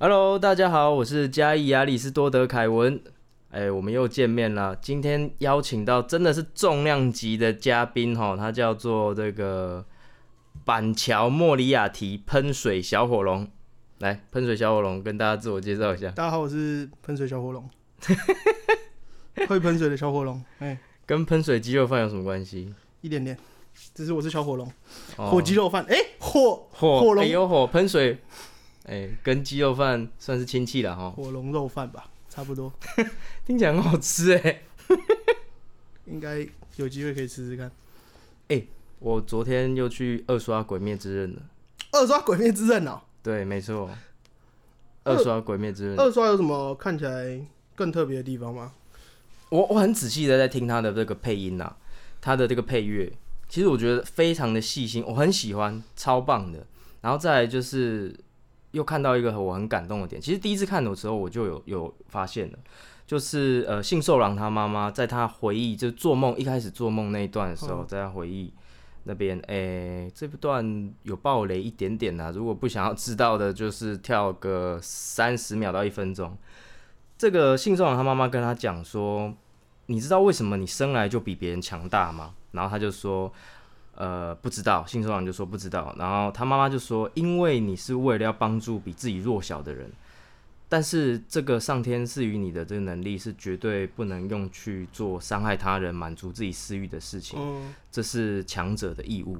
[0.00, 3.02] Hello，大家好，我是嘉义亚里士多德凯文。
[3.50, 4.76] 哎，我们又见面了。
[4.76, 9.84] 今天邀请到真的是重量级的嘉宾哈，他叫做这个
[10.64, 13.48] 板桥莫里亚提喷水小火龙。
[13.98, 16.10] 来，喷水小火龙跟大家自我介绍一下。
[16.10, 17.68] 大家好，我是喷水小火龙，
[19.48, 20.40] 会喷水的小火龙。
[20.60, 22.72] 哎，跟喷水鸡肉饭有什么关系？
[23.00, 23.36] 一点点，
[23.92, 24.70] 只是我是小火龙，
[25.16, 25.84] 哦火鸡肉饭。
[25.88, 28.18] 哎，火火火龙哎有火喷水，
[28.88, 31.10] 哎，跟鸡肉饭算是亲戚了哈。
[31.10, 32.72] 火龙肉饭吧，差不多，
[33.46, 34.62] 听起来很好吃哎。
[36.06, 37.70] 应该有机会可以吃吃看。
[39.00, 41.42] 我昨天又去二刷《鬼灭之刃》了。
[41.92, 43.88] 二刷《鬼灭之刃》哦，对，没错，
[45.04, 45.96] 二二刷《鬼灭之刃》。
[46.00, 47.40] 二刷有什么看起来
[47.76, 48.72] 更特别的地方吗？
[49.50, 51.76] 我我很仔细的在听他的这个配音呐、
[52.20, 53.12] 他的这个配乐，
[53.48, 56.66] 其实我觉得非常的细心，我很喜欢，超棒的。
[57.02, 58.12] 然后再来就是
[58.72, 62.58] 又看到一个我很感动的点，其实第一次看的时候我就有有发现了，
[63.06, 68.52] 就是呃信受郎他妈妈在他回忆就做梦一开始做梦那一段的时候，嗯在他回忆
[69.04, 76.36] 那边，诶、这段有暴雷一点点呐、如果不想要知道的，就是跳个三十秒到一分钟。
[77.16, 79.32] 这个信受郎他妈妈跟他讲说，
[79.86, 82.34] 你知道为什么你生来就比别人强大吗？
[82.52, 83.32] 然后他就说，
[83.98, 84.86] 呃，不知道。
[84.86, 85.92] 信手郎就说不知道。
[85.98, 89.90] 然后他妈妈就说，因为你是为了要帮助比自己弱小的人，
[90.68, 97.38] 但是这个上天赐予你的这个能力是绝对不能用去做伤害他人、满足自己私欲的事情。
[97.40, 99.36] 嗯，这是强者的义务。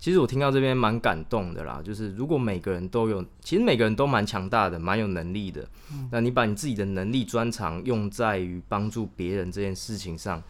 [0.00, 5.68] 其实我听到这边蛮感动的啦，就是如果每个人都有，其实每个人都蛮强大的，蛮有能力的。
[6.12, 10.40] 那你把你自己的能力专长用在于帮助别人这件事情上，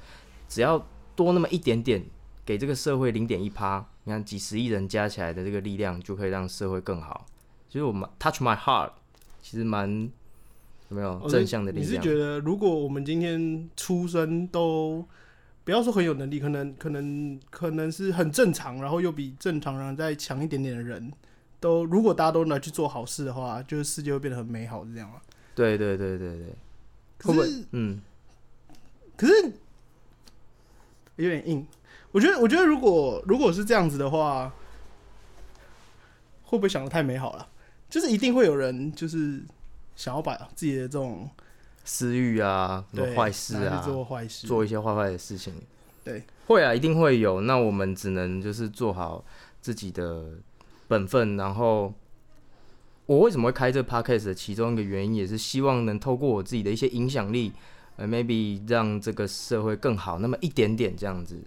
[0.51, 2.05] 只要多那么一点点，
[2.49, 7.27] 给这个社会零点一趴，你看几十亿人加起来的这个力量，就可以让社会更好。
[7.69, 8.91] 其实我们 touch my heart，
[9.43, 10.11] 其实蛮
[10.89, 11.91] 有没有哦正向的力量？
[11.91, 15.07] 你是觉得如果我们今天出生都
[15.63, 21.13] 不要说很有能力，可能可能可能是很正常，然后又比正常人再强一点点的人，
[21.61, 25.21] 都如果大家都拿去做好事的话，就是世界会变得很美好，是这样吗？
[25.55, 26.55] 对对对对对，
[27.19, 28.01] 可是嗯，
[29.19, 29.53] 可是
[31.17, 31.67] 有点硬。
[32.13, 34.53] 我觉得，我觉得如果如果是这样子的话，
[36.45, 37.49] 会不会想的太美好了？
[37.91, 39.43] 就是一定会有人就是
[39.97, 41.29] 想要把自己的这种
[41.85, 45.55] 私欲啊，什么坏事啊，做坏事，做一些坏坏的事情。
[46.05, 47.43] 对，会啊，一定会有。
[47.43, 49.25] 那我们只能就是做好
[49.61, 50.33] 自己的
[50.87, 51.37] 本分。
[51.37, 51.93] 然后，
[53.05, 57.53] 我为什么会开这个 podcast 的其中一个原因，也是希望能透过我自己的一些影响力，
[57.97, 61.43] 呃，maybe 让这个社会更好，那么一点点这样子。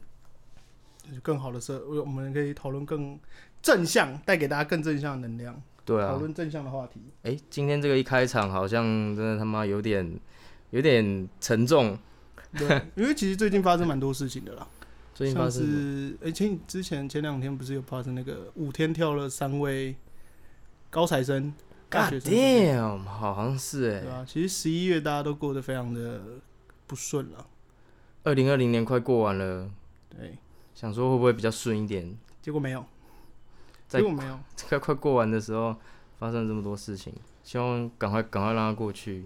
[1.08, 3.20] 就是更好的社，我我们可以讨论更
[3.62, 7.02] 正向，带给大家更正向的能量，对啊，讨论正向的话题。
[7.24, 8.84] 哎、今天这个一开场好像
[9.16, 10.20] 真的他妈有点
[10.70, 11.98] 有点沉重。
[12.58, 14.68] 对， 因为其实最近发生蛮多事情的啦，
[15.14, 19.96] 最近发生哎前之前前两天不是有发生那个五天跳了三位
[20.90, 21.54] 高材生
[21.90, 26.22] 大学生 damn，好像是哎、对啊，其实十一月大家都过得非常的
[26.88, 27.48] 不顺了，
[28.24, 29.70] 二零二零年快过完了，
[30.10, 30.38] 对，
[30.82, 32.12] 想说会不会比较顺一点？
[32.42, 32.84] 结果没有，
[33.88, 35.76] 在结果没有， 快快过完的时候
[36.18, 39.26] 发生这么多事情，希望赶快赶快让它过去。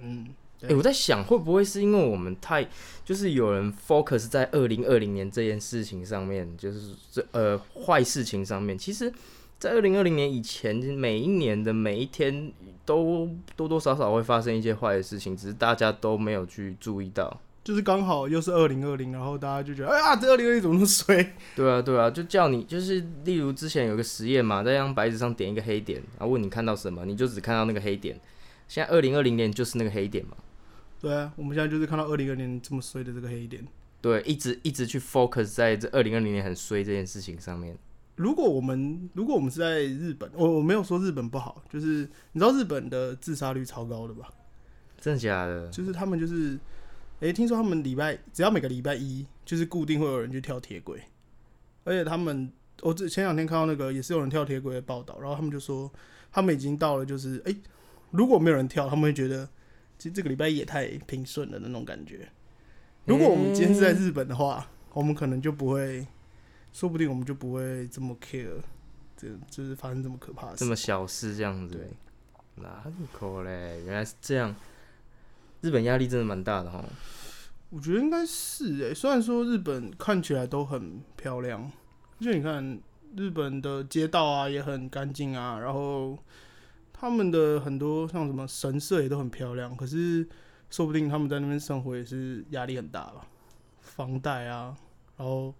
[0.00, 0.26] 嗯，
[0.62, 2.68] 哎、对我在想会不会是因为我们太
[3.04, 8.76] 就是有人 focus 在二零二零年这件事情上面，就是这呃坏事情上面。
[8.76, 9.12] 其实，
[9.60, 12.52] 在二零二零年以前，每一年的每一天
[12.84, 17.40] 都多多少少会发生一些坏的事情，只是大家都没有去注意到。
[17.66, 21.34] 就是刚好又是二零二零，然后大家就觉得，哎呀，这二零二零怎么那么衰？
[21.56, 28.20] 对啊，对啊，就叫你就是，例如之前有个实验嘛，在一张白纸上点一个黑点，然后问你看到什么，你就只看到那个黑点。
[28.68, 30.36] 现在二零二零年就是那个黑点嘛，
[31.00, 33.66] 对啊，我们现在就是看到二零二零年这么衰的这个黑点。
[34.00, 37.76] 对，一直一直去 focus 在这二零二零年很衰这件事情上面。
[38.14, 44.28] 如果我们如果我们是在日本，我我没有说日本不好，就是你知道日本的自杀率超高的吧？
[45.00, 45.68] 真的假的？
[45.68, 46.58] 就是他们就是，
[47.20, 51.02] 诶、听说他们礼拜只要每个礼拜一就是固定会有人去跳铁轨，
[51.84, 52.52] 而且他们
[52.82, 55.90] 我这前两天看到那个也是有人跳铁轨的报道，然后他们就说
[56.30, 57.56] 他们已经到了就是诶、
[58.10, 59.48] 如果没有人跳，他们会觉得
[59.98, 62.28] 其实这个礼拜也太平顺了的那种感觉。
[63.06, 66.06] 如果我们今天是在日本的话，我们可能就不会，
[66.72, 68.60] 说不定我们就不会这么 care，
[69.16, 70.58] 这就是发生这么可怕的事。
[70.58, 73.80] 这么小事这样子对，哪里可嘞？
[73.86, 74.54] 原来是这样。
[75.66, 76.84] 日本压力真的蛮大的哈。
[77.70, 81.68] 我觉得应该是诶、虽然说日本看起来都很漂亮，
[82.20, 82.80] 就你看
[83.16, 86.16] 日本的街道啊也很干净啊，然后
[86.92, 90.26] 他们的很多像什么神社也都很漂亮，可是
[90.70, 93.26] 说不定他们在那边生活也是压力很大吧，
[93.80, 94.76] 房贷啊，
[95.16, 95.52] 然后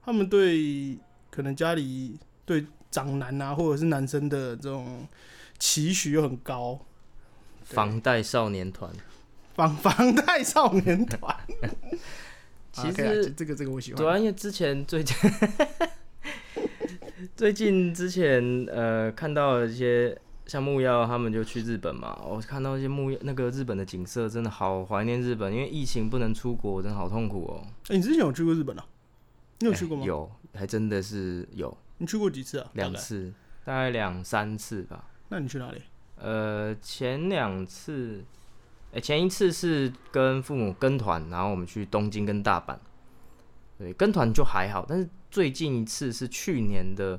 [0.00, 0.96] 他们对
[1.28, 2.16] 可能家里
[2.46, 5.06] 对长男啊或者是男生的这种
[5.58, 6.78] 期许又很高，
[7.64, 8.90] 房贷少年团，
[9.58, 11.36] 房 房贷少年团，
[12.70, 15.16] 其实这这个这个我喜欢，对啊，因为之前最近
[17.34, 20.16] 最近之前呃看到一些
[20.46, 27.66] 像木曜他们就去日本嘛，我看到一些木曜那个日本的景色，真的好怀念日本，因为疫情不能出国，真的好痛苦哦。
[27.88, 28.86] 哎、你之前有去过日本啊？
[29.58, 30.04] 你有去过吗？
[30.04, 32.70] 哎有，还真的是有你去过几次啊？
[32.74, 33.32] 两次，
[33.64, 35.10] 大概两三次吧。
[35.30, 35.82] 那你去哪里？
[36.20, 38.24] 呃，前两次，
[38.92, 42.76] 哎、前一次是跟父母跟团，然后我们去东京跟大阪。
[43.78, 47.18] 对，跟团就还好，但是最近一次是去年的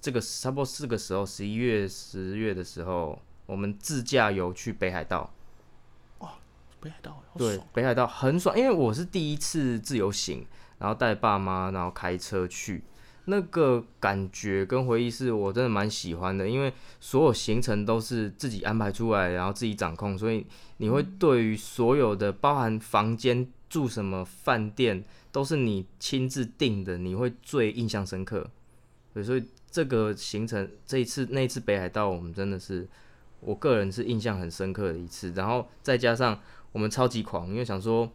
[0.00, 5.32] 这个差不多四个时候，十一月、十月的时候，我们自驾游去北海道。
[6.82, 10.46] 北海道，好对，北海道很爽，因为我是第一次自由行，
[10.78, 12.82] 然后带爸妈，然后开车去，
[13.30, 20.44] 那个感觉跟回忆是我真的蛮喜欢的，因为所有行程都是自己安排出来，然后自己掌控，所以
[20.78, 28.50] 你会对于所有的包含房间住什么饭店都是你亲自定的，你会最印象深刻。
[29.14, 32.86] 对，所以这个行程这一次那一次北海道，我们真的是
[33.40, 36.38] 我个人是印象很深刻的一次，然后再加上。
[36.72, 38.08] 我们超级狂，因为想说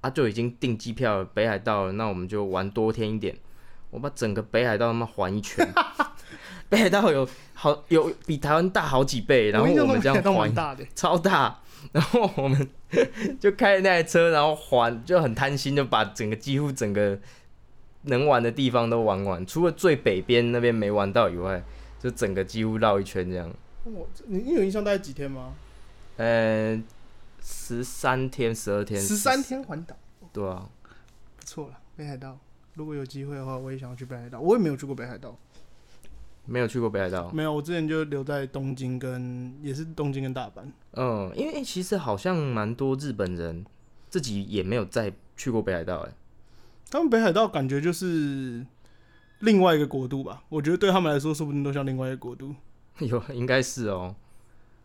[0.00, 3.38] 啊，就已经订机票了，北海道了，那我们就玩多天一点。
[3.94, 5.64] 我把整个北海道他妈环一圈，
[6.68, 11.60] 北海道有好有比台湾大好几倍，然后我们这样环大的，超大，
[11.92, 12.68] 然后我们
[13.38, 17.16] 就开着那台车，然后环就很贪心，就把整个几乎整个
[18.02, 21.62] 能玩的地方都玩完，除了最北边那边没玩到以外，
[22.00, 23.48] 就整个几乎绕一圈这样。
[23.84, 25.52] 我你你有印象大概几天吗？
[26.16, 26.82] 呃，
[27.40, 29.96] 十三天、十二天、十三，天环岛，
[30.32, 30.68] 对啊。
[31.36, 31.78] 不错了。
[31.96, 32.36] 北海道，
[32.74, 34.40] 如果有机会的话，我也想要去北海道。
[34.40, 35.36] 我也没有去过北海道，
[36.44, 40.64] 没有去过北海道，没有，我之前就留在东京跟也是东京跟大阪。
[40.92, 43.64] 嗯，因为其实好像蛮多日本人
[44.10, 46.12] 自己也没有再去过北海道，哎，
[46.90, 48.64] 他们北海道感觉就是
[49.40, 52.54] 另外一个国度吧，我觉得对他们来说，说不定都像另外一个国度。
[53.00, 54.14] 有应该是哦，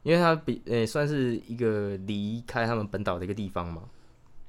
[0.03, 3.83] 因为它比诶、算是一个离开他们本岛的一个地方嘛，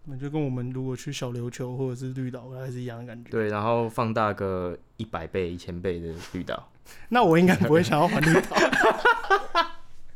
[0.04, 3.30] 那就跟我们如果去小琉球或者是绿岛，还是一样的感觉。
[3.30, 6.68] 对，然后放大个一百倍、一千倍的绿岛，
[7.10, 8.56] 那我应该不会想要环绿岛。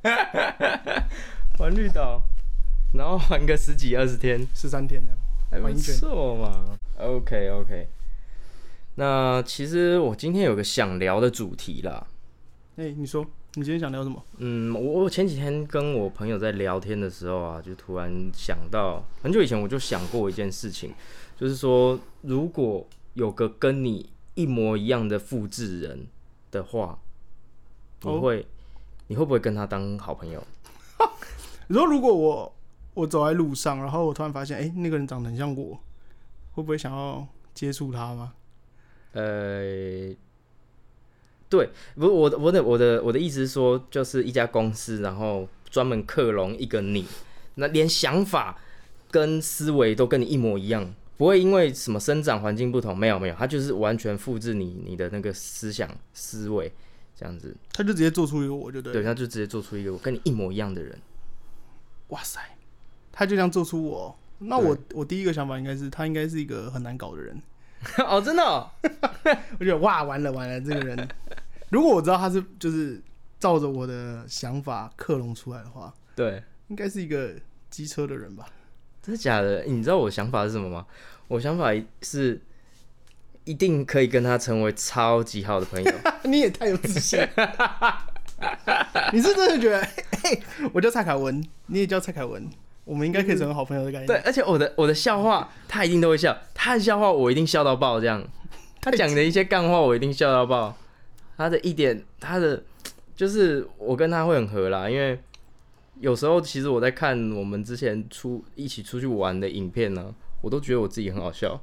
[1.58, 2.22] 环绿岛，
[2.94, 5.19] 然后环个十几二十天，十三天这样。
[5.50, 6.64] 还不环一圈错嘛。
[6.98, 7.88] OK OK，
[8.96, 12.06] 那其实我今天有个想聊的主题啦，
[12.76, 13.25] 哎、你说
[13.56, 14.21] 你今天想聊什么？
[14.39, 20.93] 嗯，我我前几天跟我朋友在聊天的时候啊，就突然想到，很久以前我就想过一件事情，
[21.37, 26.06] 就是说，如果有个跟你一模一样的复制人
[26.51, 26.99] 的话，
[28.03, 28.45] 你哦会、
[29.06, 30.45] 你会不会跟他当好朋友？
[31.69, 32.56] 你说如果我
[32.95, 35.79] 我走在路上，然后我突然发现，哎、那个人长得很像我，
[36.55, 37.25] 会不会想要
[37.55, 38.33] 接触他吗？
[39.12, 40.12] 呃，
[41.55, 47.06] 对，不是我的我的我的我的意思是说，就是一家公司，然后专门克隆一个你，
[47.55, 48.58] 那连想法
[49.13, 56.73] 跟思维都跟你一模一样，不会因为什么生长环境不同，没有没有，他就是完全复制你你的那个思想思维
[57.15, 58.99] 这样子，他就直接做出一个我就对了。
[58.99, 60.99] 对，他就直接做出一个跟你一模一样的人，
[62.08, 62.41] 哇塞，
[63.13, 67.41] 他就这样做出我，那我我第一个想法应该是他应该是一个很难搞的人。
[68.08, 68.67] 哦，真的、哦，
[69.61, 70.96] 我觉得哇，完了完了，这个人，
[71.74, 73.02] 如果我知道他是就是
[73.40, 76.40] 照着我的想法克隆出来的话，对。
[76.69, 77.32] 应该是一个
[77.69, 78.46] 机车的人吧？
[79.02, 79.64] 真的假的？
[79.64, 80.86] 你知道我想法是什么吗？
[81.26, 82.40] 我想法是
[83.43, 85.93] 一定可以跟他成为超级好的朋友。
[86.22, 88.06] 你也太有自信了，
[89.12, 89.84] 你是真的觉得，
[90.22, 90.40] 嘿，
[90.72, 92.48] 我叫蔡凯文，你也叫蔡凯文，
[92.84, 94.06] 我们应该可以成为好朋友的感觉。
[94.06, 98.24] 对，而且我的我的笑话他一定都会笑，他的笑话我一定笑到爆，这样
[98.81, 100.76] 他讲的一些干话我一定笑到爆。
[101.36, 102.62] 他的一点，他的
[103.17, 105.19] 就是我跟他会很合啦，因为
[106.00, 111.60] 有时候其实我在看我们之前出一起出去玩的影片呢，我都觉得我自己很好笑。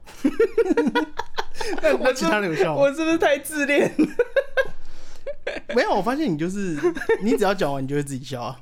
[1.82, 2.82] 那 那其他人有笑吗？
[2.82, 3.94] 我是不是太自恋？
[5.76, 6.78] 没有，我发现你就是，
[7.24, 8.60] 你只要讲完，你就会自己笑啊。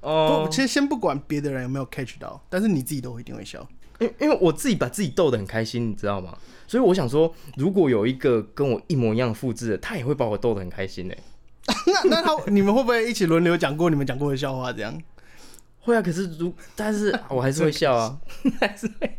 [0.00, 3.66] 哦不，，其实先不管别的人有没有 catch 到，但是你自己都一定会笑。
[4.00, 6.36] 因因为我自己把自己逗得很开心，你知道吗？
[6.66, 11.14] 所以我想说，如果有一个跟我一模一样复制的，他也会把我逗得很开心 呢、
[11.86, 14.72] 那那他你们会不会一起轮流讲过你们讲过的笑话？
[14.72, 15.00] 这样
[15.80, 18.18] 会啊，可是如但是 我还是会笑啊，
[18.60, 19.18] 还是会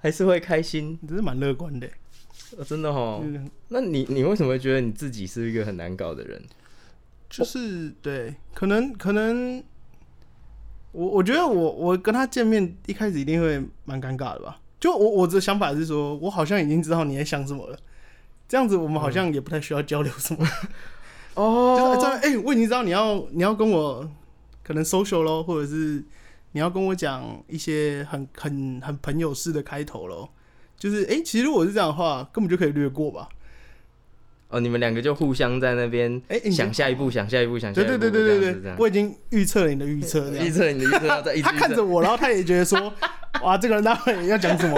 [0.00, 1.86] 还是会开心，你真是蛮乐观的。
[2.56, 3.20] 哦真的哦。
[3.22, 6.42] 嗯那你你为什么会觉得你自己是一个很难搞的人？
[7.28, 9.62] 就是对，可能可能，
[10.92, 14.60] 我我觉得我我跟他见面一开始一定会蛮尴尬的吧。
[14.78, 17.78] 就我我的想法是说，我好像已经知道你在想什么了，
[18.48, 20.44] 这样子我们好像也不太需要交流什么。
[21.36, 24.08] 就是这样，哎、我已经知道你要你要跟我
[24.62, 26.02] 可能 social 咯，或者是
[26.52, 30.28] 你要跟我讲一些很很很朋友式的开头咯。
[30.76, 33.28] 就是哎、其实如果是这样的话，根本就可以略过吧。
[34.50, 42.92] 哦，你们两个就互相在那边哎、想下一步，想下一步，想下一对步，对对对对对，我已经预测了你的预测，预测你的预测，他看着我，然后他也觉得说，
[43.42, 44.76] 哇，这个人待会要讲什么，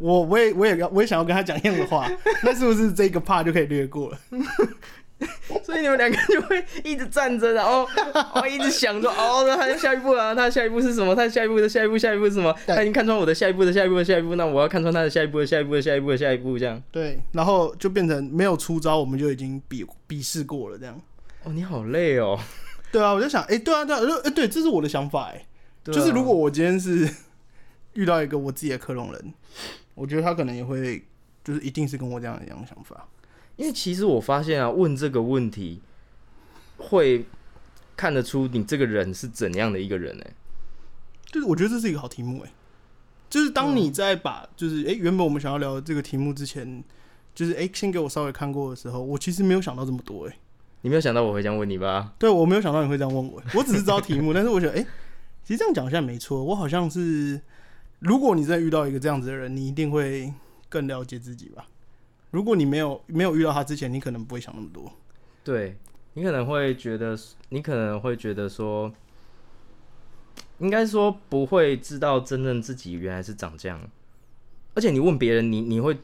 [0.00, 2.10] 我我也我也要我也想要跟他讲一样的话，
[2.42, 4.18] 那是不是这个 part 就可以略过了？
[5.64, 7.86] 所以你们两个就会一直战争，然后
[8.34, 11.14] 哦一直想着哦，那他的下一步啊，他的下一步是什么？
[11.14, 12.54] 他的下一步的下一步下一步是什么？
[12.66, 16.80] 他已经看穿我的下一步的下一步的下一步，那我要看穿他的下一步的下一步的下一步的下一步，这样。
[16.92, 21.00] 对，然后就变成没有出招，我们就已经比比试过了，这样。
[21.44, 22.38] 哦，你好累哦。
[22.92, 27.08] 对啊，我就想，哎、对啊，对啊，就哎、对，这是我的想法、哎、啊就是如果我今天是
[27.94, 29.34] 遇到一个我自己的克隆人，
[29.94, 31.04] 我觉得他可能也会，
[31.42, 33.06] 就是一定是跟我这样一样的想法。
[33.58, 35.82] 因为其实我发现啊，问这个问题
[36.78, 37.26] 会
[37.96, 40.30] 看得出你这个人是怎样的一个人哎、
[41.26, 42.52] 就是我觉得这是一个好题目哎、
[43.28, 46.82] 就是当你在把就是哎、诶原本我们想要聊的这个题目之前，
[47.34, 50.38] 就是哎、诶先给我稍微看过的时候，我其实没有想到这么多哎、
[50.82, 52.14] 你没有想到我会这样问你吧？
[52.16, 54.86] 对我没有想到你会这样问我、我只是知道题目， 但是我觉得哎、诶
[55.42, 57.40] 其实这样讲一下没错，我好像是
[57.98, 60.32] 如果你真的遇到一个这样子的人，你一定会
[60.68, 61.66] 更了解自己吧。
[62.30, 64.92] 如果你没有没有遇到他之前，你可能不会想那么多。
[65.42, 65.76] 对
[66.14, 67.16] 你可能会觉得，
[67.48, 68.92] 你可能会觉得说，
[70.58, 73.80] 应该说不会知道真正自己原来是长这样，
[74.74, 75.96] 而且你问别人，你你会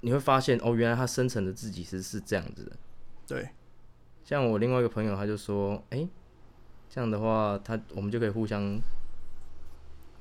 [0.00, 2.72] 你会发现哦，原来他深层的自己是是这样子的。
[3.26, 3.48] 对，
[4.24, 6.06] 像我另外一个朋友，他就说，哎、
[6.88, 8.78] 这样的话，他我们就可以互相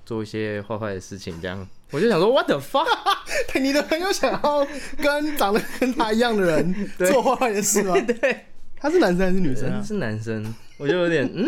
[0.05, 1.67] 做一些坏坏的事情，这样。
[1.91, 2.88] 我就想说，what the fuck？
[3.62, 4.67] 你的朋友想要
[4.98, 7.93] 跟长得跟他一样的人 对做坏坏的事吗？
[8.01, 8.45] 对，
[8.77, 9.81] 他是男生还是女生啊？
[9.81, 11.48] 是男生，我就有点嗯，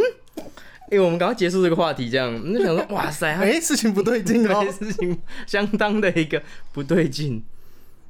[0.92, 4.72] 哎、我们赶快结束这个话题，这样，我们就想说，哇塞，他哎、事情不对劲哦对。
[4.72, 7.44] 事情相当的一个不对劲。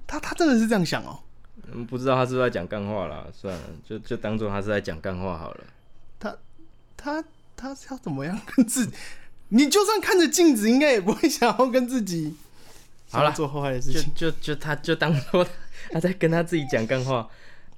[0.05, 1.19] 他他真的是这样想哦。
[1.71, 5.63] 嗯，不知道他是不是在讲干话啦，算了，就就当做他是在讲干话好了。
[6.19, 6.35] 他
[6.97, 7.23] 他
[7.55, 8.93] 他是要怎么样跟自己？
[9.49, 12.35] 你就算看着镜子，应该也不会想要跟自己
[13.09, 14.11] 好了做后坏的事情。
[14.15, 15.45] 就就他就当做
[15.91, 17.27] 他在跟他自己讲干话，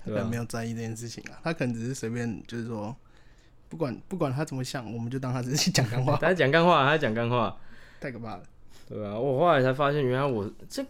[0.04, 0.38] 他可能没？
[0.38, 2.96] 有在意这件事情啊，他可能只是随便就是说，
[3.70, 7.56] 不管不管他怎么想，我们就当他只是讲干话， 他在讲干话，他在讲干话，
[8.00, 8.44] 太可怕了。
[8.90, 10.82] 对啊、我后来才发现，原来我这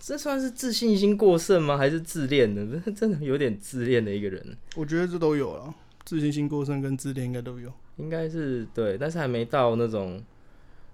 [0.00, 1.78] 这算是自信心过剩吗？
[1.78, 2.82] 还是自恋呢？
[2.96, 5.72] 真的有点自恋的一个人，我觉得这都有了，
[6.04, 7.72] 自信心过剩跟自恋应该都有。
[7.96, 10.22] 应该是对，但是还没到那种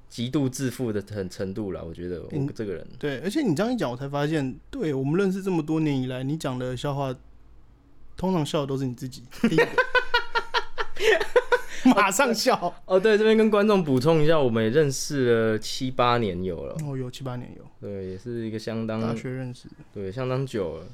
[0.09, 1.81] 极度自负的程程度啦。
[1.83, 7.15] 我觉得我嗯这个人，对，而且你这样一讲，我才发现，对我们认识这么多年以来，你讲的笑话，
[8.17, 9.23] 通常笑的都是你自己。
[11.97, 12.75] 马上笑。
[12.85, 19.67] 哦，对，这边跟观众补充一下，我们也认识了七八年有了，哦，有七八年有，对，也是一个相当大学认识。
[19.95, 20.87] 对相当久了。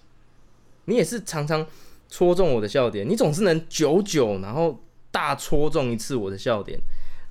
[0.85, 1.66] 你也是常常
[2.09, 6.79] 戳中我的笑点，你总是能久久然后大戳中一次我的笑点。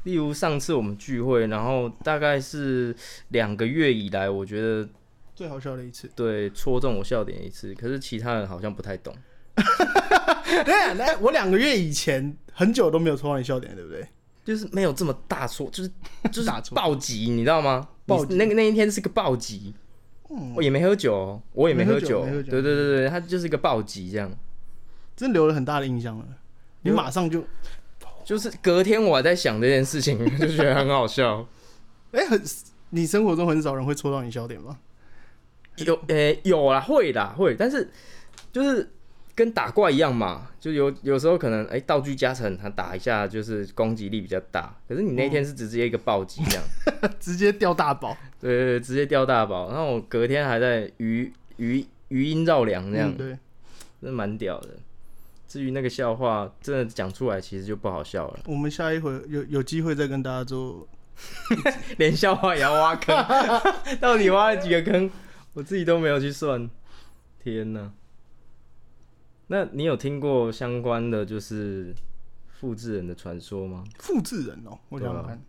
[0.03, 2.95] 例如上次我们聚会，然后大概是
[3.29, 4.87] 两个月以来，我觉得
[5.33, 6.07] 最好笑的一次。
[6.15, 9.11] 对戳中我笑点一次，可是其他人好像不太懂。
[10.63, 14.07] 对啊，来，我两个月以前很久都没有戳到你笑点，对不对？
[14.43, 15.89] 就是没有这么大戳，就是
[16.31, 17.87] 就是大戳暴击，你知道吗？
[18.05, 19.73] 暴那个那一天是个暴击，
[20.55, 24.31] 我也没喝酒哦，我也没喝酒对对对对，他就是一个暴击这样。
[25.15, 26.25] 真留了很大的印象了。
[26.81, 27.43] 你马上就，
[28.23, 31.47] 就是隔天我还在想这件事情， 就觉得很好笑。
[32.11, 32.41] 哎、很，
[32.91, 34.77] 你生活中很少人会戳到你笑点吗？
[35.77, 37.89] 有诶、有啦，会啦会，但是
[38.53, 38.89] 就是
[39.35, 46.63] 跟打怪一样嘛，就有有时候可能哎、道具加成，他打一下就是攻击力比较大，可是你那天是直接一个暴击这样，
[47.19, 53.37] 直接掉大宝，对对对，直接掉大宝，然后我隔天还在余余余音绕梁这样，嗯对，
[54.01, 54.69] 真蛮屌的。
[55.55, 60.85] 至于那个笑话，真的讲出来其实就不好笑了，我们下一回有有机会再跟大家做。
[61.97, 63.15] 连笑话也要挖坑，
[64.01, 65.09] 到底挖了几个坑，
[65.53, 66.69] 我自己都没有去算。
[67.41, 67.89] 天哪！
[69.47, 71.95] 那你有听过相关的就是
[72.59, 73.85] 复制人的传说吗？
[73.99, 75.41] 复制人哦、我想看。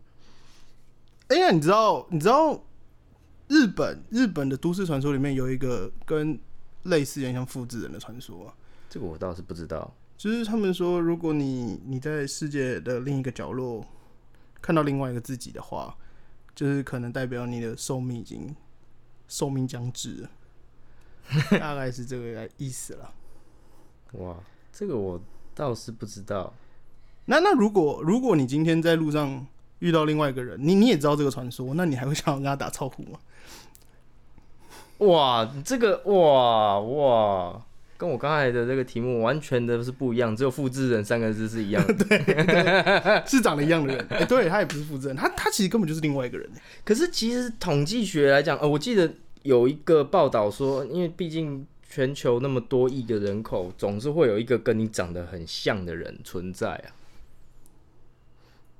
[1.26, 2.64] 哎、呀，你知道你知道
[3.48, 6.38] 日本日本的都市传说里面有一个跟
[6.84, 8.54] 类似有点像复制人的传说啊，
[8.96, 9.92] 这个我倒是不知道。
[10.16, 13.84] 就是他们说，如果你你在世界的另一个角落
[14.62, 15.94] 看到另外一个自己的话，
[16.54, 18.56] 就是可能代表你的寿命已经
[19.28, 20.30] 寿命将至了，
[21.60, 23.12] 大概是这个意思了。
[24.12, 24.34] 哇，
[24.72, 25.20] 这个我
[25.54, 26.54] 倒是不知道。
[27.26, 29.46] 那那如果如果你今天在路上
[29.80, 33.20] 遇到另外一个人，你你也知道这个传说，那你还会想要跟他打招呼吗？
[35.00, 37.65] 哇，这个哇哇，
[37.96, 41.94] 跟我刚才的这个题目完全的是不一样，只有复制人三个字是一样的。
[43.26, 46.48] 是长得一样的人，哎、对他也不是复制人，他他其实根本就是另外一个人。
[46.84, 49.12] 可是其实统计学来讲，呃，我记得
[49.42, 56.88] 有一个报道说，因为毕竟全球那么多亿的人口，总是会有一个跟你长得很像的人存在啊。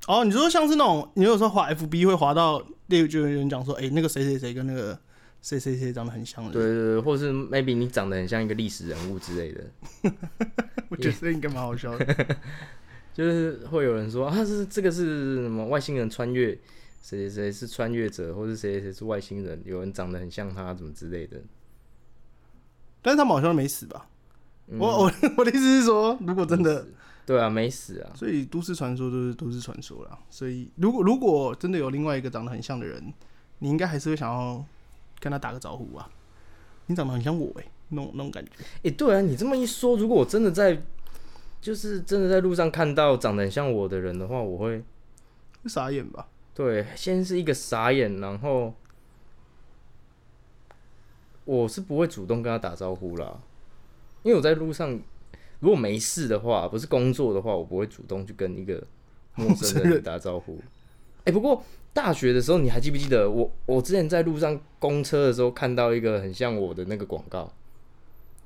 [0.09, 4.97] 哦，你说像是那种，你有时候滑 FB 会滑到，例如就有人讲说，哎、那个谁谁谁跟那个
[5.43, 9.65] 谁谁谁长得很像的人，对对对，或是 maybe 你长得很像一个历史人物之类的，
[10.91, 12.37] 我觉得应该蛮好笑的。
[13.15, 16.51] 就是会有人说啊，是这个是什么外星人穿越，
[17.01, 21.41] 谁谁谁是穿越者，或是谁谁谁是外星人，有人长得很像他，怎么之类的。
[23.01, 24.09] 但是他们好像没死吧？
[24.69, 26.87] 嗯我 我我的意思是说，如果真的，
[27.25, 30.19] 对啊，没死啊，所以都市传说都是都市传说啦。
[30.29, 33.15] 所以如果如果真的有另外一个长得很像的人，
[33.61, 34.63] 你应该还是会想要
[35.21, 36.09] 跟他打个招呼啊？
[36.87, 38.53] 你长得很像我哎、那种那种感觉。
[38.85, 40.81] 哎，对啊，你这么一说，如果我真的在，
[41.61, 46.29] 就是真的在路上看到长得很像我的人的话，我会会傻眼吧？
[46.55, 48.73] 对，先是一个傻眼，然后
[51.45, 53.39] 我是不会主动跟他打招呼啦，
[54.23, 55.01] 因为我在路上
[55.61, 58.83] 如果没事的话，不是工作的话，我不会主动去跟一个
[59.35, 60.61] 陌生人打招呼。
[61.25, 61.63] 哎、不过
[61.97, 63.51] 大学的时候，你还记不记得我？
[63.65, 67.51] 我之前在路上公车的时候看到一个很像我的那个广告，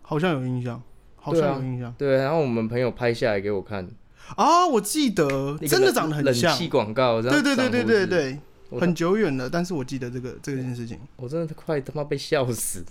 [0.03, 0.81] 好像有印象，
[1.17, 3.91] 好像有印象对，然后我们朋友拍下来给我看，
[4.37, 8.39] 啊我记得那个真的长得很像冷，气广告，对对对对对对，
[8.79, 10.97] 很久远了，但是我记得这个这件事情。
[11.17, 12.85] 我真的快他妈被笑死。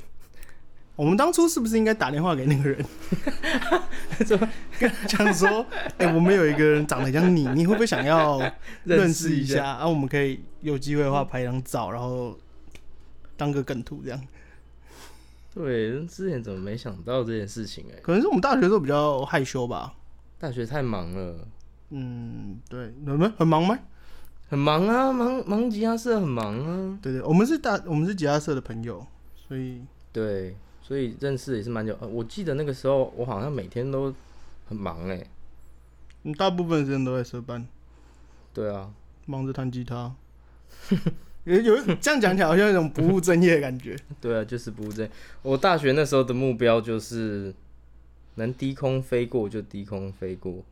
[1.00, 2.86] 我们当初是不是应该打电话给那个人，
[4.78, 5.66] 跟他讲说，
[5.98, 8.38] 哎、我们有一个人长得像你，你会不会想要
[8.84, 9.66] 认识一一下？
[9.66, 12.38] 啊，我们可以有机会的话拍张照，然后
[13.38, 14.22] 当个梗图这样。
[15.56, 19.94] 对，之前怎么没想到这件事情、哎，可能是我们大学的时候比较害羞吧。
[20.38, 21.48] 大学太忙了，
[21.92, 23.80] 嗯，对，你们很忙吗？
[24.50, 27.00] 很忙啊，忙忙吉他社很忙啊。
[27.02, 29.08] 对对，我们是大，我们是吉他社的朋友，
[29.48, 29.82] 所以
[30.12, 30.58] 对，
[30.90, 31.96] 所以认识也是蛮久。
[32.02, 34.12] 呃，我记得那个时候我好像每天都
[34.68, 35.24] 很忙哎、
[36.24, 37.64] 你大部分时间都在社办，
[38.56, 38.92] 对啊，
[39.28, 40.16] 忙着弹吉他。
[41.46, 43.96] 有有这样讲起来，好像有一种不务正业的感觉。
[44.20, 45.12] 对啊，就是不务正业。
[45.44, 47.54] 我大学那时候的目标就是
[48.36, 50.66] 能低空飞过就低空飞过。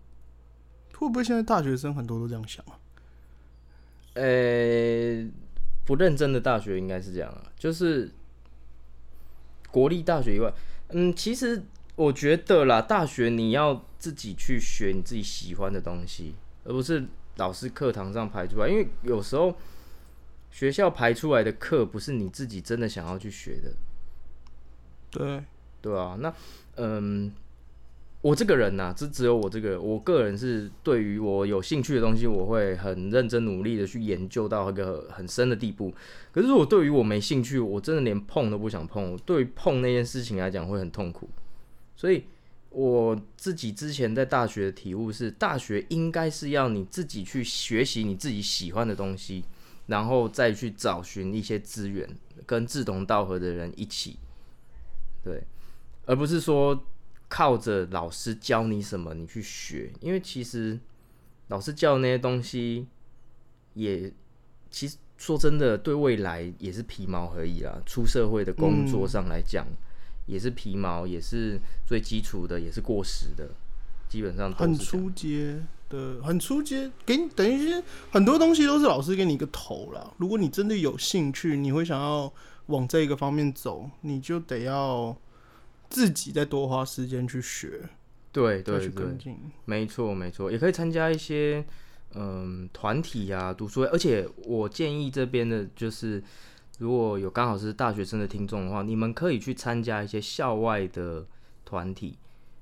[0.96, 2.74] 会不会现在大学生很多都这样想啊？
[4.16, 5.24] 呃、
[5.86, 8.10] 不认真的大学应该是这样啊，就是
[9.72, 10.54] 国立大学以外，
[10.90, 11.64] 嗯，其实
[11.96, 19.56] 我觉得啦，大学你要自己去学你自己喜欢的东西，而不是老师课堂上排出来，因为有时候
[20.52, 23.74] 学校排出来的课不是你自己真的想要去学的，
[25.12, 25.44] 对，
[25.82, 26.34] 对啊，那
[26.76, 27.32] 嗯，
[28.28, 35.94] 我这个人呐、只只有我这个，我个人是对于我有兴趣的东西，我会很认真努力的去研究到一个很深的地步。
[36.34, 39.16] 可是我对于我没兴趣，我真的连碰都不想碰。
[39.26, 41.30] 对于碰那件事情来讲会很痛苦，
[41.96, 42.26] 所以
[42.70, 49.46] 我自己之前在大学的体悟是，大学应该是要你自己去学习你自己喜欢的东西，
[49.86, 52.06] 然后再去找寻一些资源，
[52.46, 54.18] 跟志同道合的人一起，
[55.24, 55.44] 对。
[56.06, 56.86] 而不是说
[57.30, 60.80] 靠着老师教你什么你去学，因为其实
[61.48, 62.88] 老师教的那些东西
[63.74, 64.12] 也
[64.70, 67.82] 其实说真的，对未来也是皮毛而已啦。
[67.86, 69.66] 出社会的工作上来讲，
[70.26, 73.50] 也是皮毛，也是最基础的，也是过时的，
[74.08, 80.14] 基本上很是这样出街的，很出街，给你等于是很多东西都是老师给你一个头啦。
[80.18, 82.32] 如果你真的有兴趣，你会想要
[82.68, 85.18] 往这个方面走，你就得要
[85.90, 87.82] 自己再多花时间去学，
[88.32, 89.38] 对对对，跟进。
[89.66, 91.66] 没错，没错，也可以参加一些
[92.14, 96.24] 嗯团体啊、读书会，而且我建议这边的就是，
[96.80, 101.26] 如果有刚好是大学生的听众的话，你们可以去参加一些校外的
[101.66, 102.18] 团体，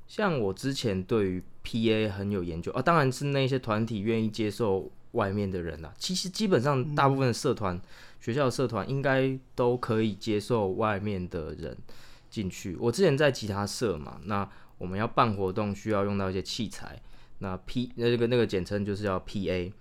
[0.08, 5.94] 像我之前对于 PA 很有研究啊，当然是那些团体愿意接受外面的人啦。
[5.98, 7.80] 其实基本上大部分的社团、
[8.20, 11.76] 学校的社团应该都可以接受外面的人
[12.36, 12.76] 进去。
[12.80, 17.02] 我之前在吉他社嘛，那我们要办活动需要用到一些器材，
[17.39, 19.71] 那 P 那个那个简称就是要 PA。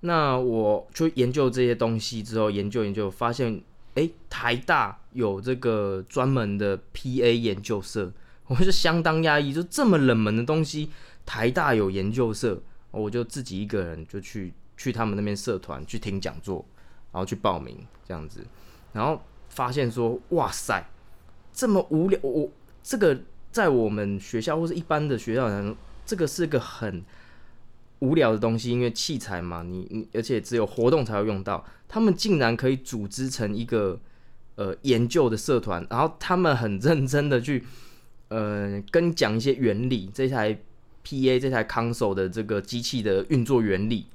[0.00, 3.62] 那我就研究这些东西之后，研究研究发现，
[3.94, 8.12] 诶，台大有这个专门的 PA 研究社。
[8.46, 10.90] 我就相当压抑，就这么冷门的东西，
[11.24, 16.66] 台大有研究社，我就自己一个人就去去他们那边社团去听讲座，
[17.12, 18.44] 然后去报名这样子，
[18.92, 20.84] 然后发现说，哇塞，
[21.52, 22.50] 这么无聊，我
[22.82, 27.04] 这个在我们学校或是一般的学校人，这个是个很
[28.00, 33.98] 无聊的东西，因为器材嘛，你你而且只有活动才会用到，他们竟然可以组织成一个
[34.54, 37.64] 呃研究的社团，然后他们很认真的去。
[38.32, 40.56] 呃，跟讲一些原理，这台
[41.04, 44.06] PA 这台 console 的这个机器的运作原理，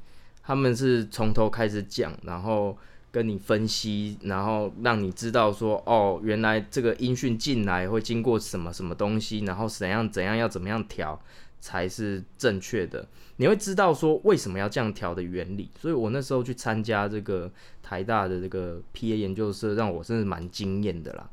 [0.41, 2.77] 他们是从头开始讲，然后
[3.15, 11.17] 跟你分析，然后让你知道说，哦，原来这个音讯进来会经过什么什么东西，然后怎样怎样要怎么样调
[11.61, 15.69] 才是正确的，你会知道说为什么要这样调的原理。
[15.79, 17.49] 所以我那时候去参加这个
[17.81, 21.29] 台大的这个 PA 研究社，让我真是蛮惊艳的啦，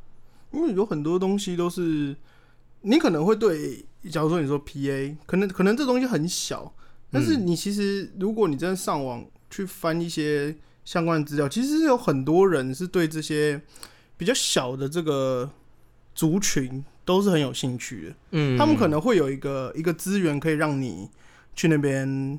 [0.53, 2.15] 因为有很多东西都是。
[2.85, 6.75] 你可能会对，假如说你说 P A，可能可能这东西很小，
[7.13, 13.61] 但是你其实如果你真的上网去翻一些相关的资料，其实有很多人是对这些
[14.17, 15.51] 比较小的这个
[16.15, 18.15] 族群都是很有兴趣的。
[18.33, 21.09] 嗯，他们可能会有一个一个资源可以让你
[21.55, 22.39] 去那边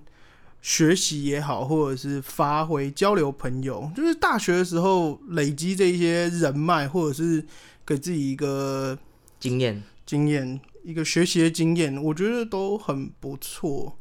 [0.61, 7.45] 学习也好，或者是发挥交流朋友，就是大学的时候累积这一些人脉，或者是
[7.85, 8.97] 给自己一个
[9.39, 9.83] 经验。
[10.05, 13.97] 经验一个学习的经验，我觉得都很不错。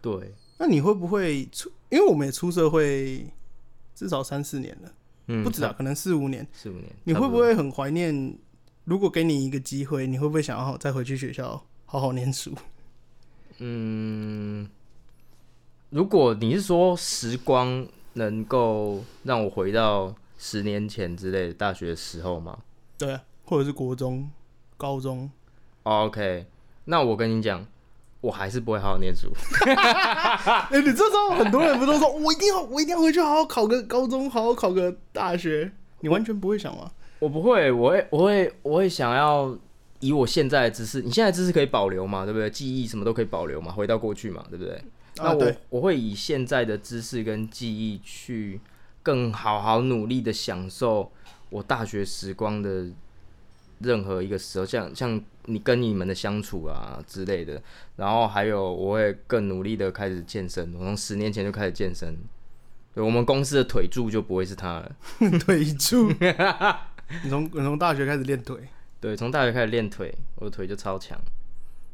[0.00, 1.70] 对，那你会不会出？
[1.90, 3.24] 因为我们也出社会
[3.94, 4.92] 至少三四年了，
[5.28, 6.46] 嗯，不止啊，可能四五年。
[6.52, 8.36] 四五年，你会不会很怀念？
[8.84, 12.52] 如果给你一个机会，你会不会想要再回去学校好好念书？
[13.58, 14.68] 嗯，
[15.90, 22.58] 如果你是说时光能够让我回到十年前之类的大学的时候吗？
[22.98, 24.28] 对，啊或者是国中、
[24.76, 25.30] 高中。
[25.84, 26.46] OK，
[26.86, 27.66] 那我跟你讲，
[28.24, 29.30] 我还是不会好好念书。
[29.66, 35.70] 哎，你这时候很多人不都说，我一定要，我一定要回去好好考个高中，好好考个大学？
[36.00, 36.90] 你完全不会想吗？
[37.18, 39.54] 我不会，我会，我会，我会想要
[40.00, 42.24] 以我现在的知识，你现在知识可以保留嘛？
[42.24, 42.48] 对不对？
[42.48, 43.70] 记忆什么都可以保留嘛？
[43.70, 44.42] 回到过去嘛？
[44.48, 44.82] 对不对？
[45.16, 48.58] 那我我会以现在的知识跟记忆去
[49.02, 51.12] 更好好努力的享受
[51.50, 52.86] 我大学时光的。
[53.80, 57.62] 任何一个时候，像像你跟你们的相处啊之类的，
[57.96, 60.72] 然后还有我会更努力的开始健身。
[60.74, 62.16] 我从十年前就开始健身，
[62.94, 64.92] 对我们公司的腿柱就不会是他了。
[65.40, 66.08] 腿柱，
[67.22, 68.56] 你从你从大学开始练腿？
[69.00, 71.18] 对，从大学开始练腿，我的腿就超强。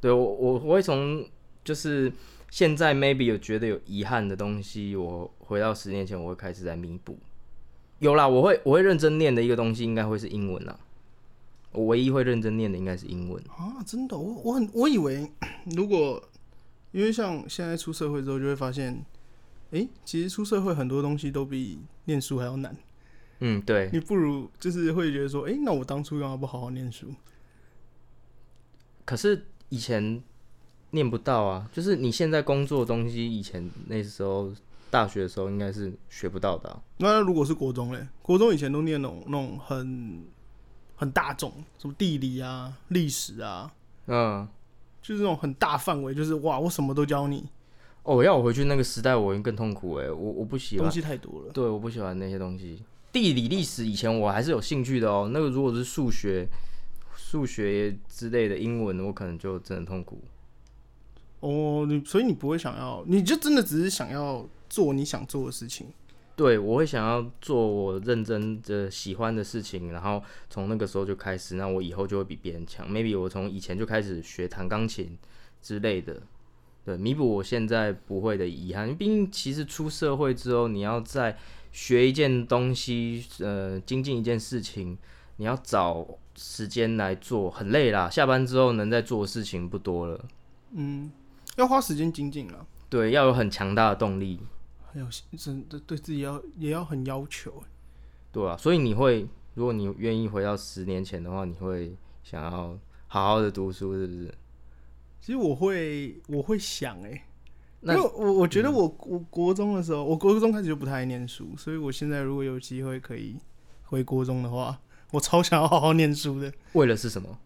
[0.00, 1.26] 对我我我会从
[1.64, 2.12] 就是
[2.50, 7.18] 现在 maybe 有觉得有遗憾的东西，我回到十年前我会开始在弥补。
[7.98, 10.78] 有啦，我会我会认真念的一个东西，应该会是英文啦。
[11.72, 13.80] 我唯一会认真念的应该是英文啊！
[13.86, 15.30] 真的，我我很我以为，
[15.76, 16.20] 如果
[16.90, 19.04] 因为像现在出社会之后，就会发现，
[19.70, 22.76] 哎，其实出社会很多东西都比念书还要难。
[23.38, 23.88] 嗯，对。
[23.92, 27.06] 你不如就是会觉得说，哎，那我当初干嘛不好好念书？
[29.04, 30.20] 可是以前
[30.90, 34.52] 念不到啊，就是你现在工作的东西，以前那时候
[34.90, 36.82] 大学的时候应该是学不到的。
[36.98, 40.24] 那如果是国中嘞，国中以前都念那种那种很。
[41.00, 43.72] 很大众，什么地理啊、历史啊，
[44.06, 44.46] 嗯，
[45.00, 47.48] 就是那种很大范围，就是哇，我什么都教你。
[48.02, 51.52] 哦，要我回去那个时代，我更痛苦哎，我我不喜欢东西太多了。
[51.54, 52.82] 对，我不喜欢那些东西。
[53.10, 55.30] 地理、历史以前我还是有兴趣的哦。
[55.32, 56.46] 那个如果是数学、
[57.16, 60.20] 数学之类的英文，我可能就真的痛苦。
[61.40, 65.86] 哦，你所以你不会想要，你就真的只是想要做你想做的事情。
[66.40, 72.90] 对，我会想要做我认真的喜欢的事情，然后从那个时候就开始，那我以后就会比别人强。
[72.90, 75.18] Maybe 我从以前就开始学弹钢琴
[75.60, 76.22] 之类的，
[76.82, 78.96] 对，弥补我现在不会的遗憾。
[78.96, 81.36] 毕竟其实出社会之后，你要再
[81.72, 84.96] 学一件东西，呃，精进一件事情，
[85.36, 88.08] 你要找时间来做，很累啦。
[88.08, 90.24] 下班之后能再做的事情不多了。
[90.72, 91.12] 嗯，
[91.58, 92.66] 要花时间精进了。
[92.88, 94.40] 对，要有很强大的动力。
[94.94, 97.62] 要真的对自己要也要很要求，
[98.32, 104.34] 对啊，所以你会，如果你愿意回到十年前的话，你会想要好好的读书，是不是？
[105.20, 107.20] 其实我会我会想哎、因
[107.82, 113.36] 那为我我觉得我我国中的时候，我国中开始就不太爱念书，所以我现在如果有机会可以
[113.84, 114.80] 回国中的话，
[115.12, 116.52] 我超想要好好念书的。
[116.72, 117.38] 为了是什么？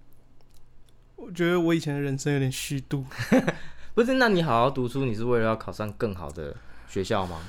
[1.17, 3.05] 我觉得我以前的人生有点虚度，
[3.95, 6.55] 不是，那你好好读书，你是为了要考上更好的
[6.88, 7.40] 学校吗？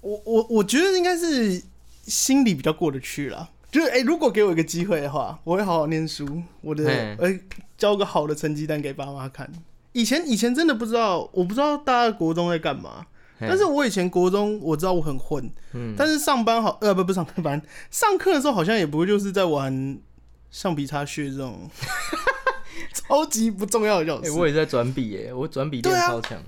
[0.00, 1.62] 我我我觉得应该是
[2.04, 3.50] 心里比较过得去了。
[3.70, 7.40] 就是哎、如果给我一个机会的话，我会好好念书，我的嘿呃
[7.76, 9.52] 交个好的成绩单给爸妈看。
[9.92, 13.04] 以前以前真的不知道，我不知道大家国中在干嘛，
[13.38, 19.98] 但是我以前国中我知道我很混，嗯，但是上班好呃不不上班，上课的时候好像也不会就是在玩
[20.50, 21.68] 橡皮擦屑这种
[22.94, 24.34] 超级不重要的角哎、色。
[24.36, 26.42] 我也在转笔耶，我转笔练超强。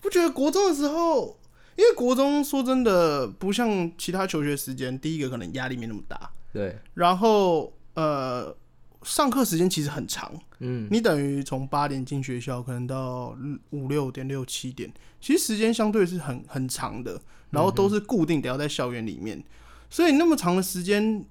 [0.00, 1.38] 不觉得国中的时候，
[1.76, 8.56] 因为国中说真的不像其他求学时间，第一个可能压力没那么大，对，然后呃
[9.02, 13.36] 上课时间其实很长，嗯，你等于从八点进学校，可能到
[13.70, 19.42] 五六点六七点，其实时间相对是很很长的，然后都是固定得要在校园里面，
[19.90, 21.24] 所以那么长的时间，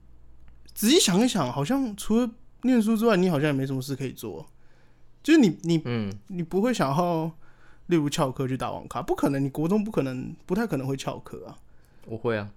[0.73, 2.29] 仔细想一想，好像除了
[2.61, 4.47] 念书之外，你好像也没什么事可以做，
[5.21, 7.31] 就是你你嗯，你不会想要，
[7.87, 11.55] 例如翘课去打网咖，不可能，你国中不可能，不太可能会翘课啊。
[12.07, 12.49] 我会啊，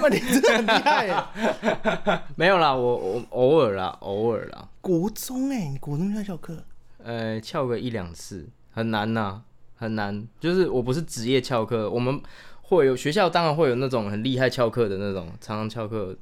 [0.00, 2.20] 哇，你真的很厉害耶！
[2.36, 6.56] 没有啦，我我偶尔啦，偶尔啦，国中哎，你国中就在翘课，
[7.02, 9.42] 呃，翘个一两次，很难呐、
[9.76, 10.26] 很难。
[10.40, 12.20] 就是我不是职业翘课，我们
[12.62, 16.16] 会有学校当然会有那种很厉害翘课的那种，常常翘课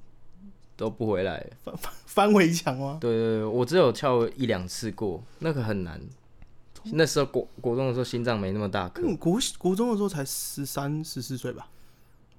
[0.77, 1.47] 都不回来。
[1.63, 2.99] 翻翻翻围墙吗？
[3.01, 6.01] 对对对，我只有翘一两次过，那个很难。
[6.85, 11.69] 那时候国国中的时候心脏没那么大颗，嗯，国国中的时候才十三、十四岁吧，